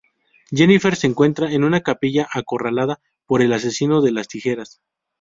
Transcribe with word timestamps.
Jennifer 0.49 0.95
se 0.95 1.05
encuentra 1.05 1.51
en 1.51 1.63
una 1.63 1.81
capilla 1.81 2.27
acorralada 2.33 2.99
por 3.27 3.43
el 3.43 3.53
asesino 3.53 4.01
de 4.01 4.11
las 4.11 4.27
tijeras. 4.27 4.81